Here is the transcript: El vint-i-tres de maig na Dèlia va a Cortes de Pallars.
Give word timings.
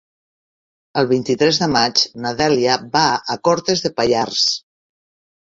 El 1.01 1.09
vint-i-tres 1.11 1.59
de 1.63 1.67
maig 1.75 2.01
na 2.23 2.31
Dèlia 2.39 2.79
va 2.97 3.05
a 3.35 3.39
Cortes 3.49 3.85
de 3.87 3.93
Pallars. 4.01 4.49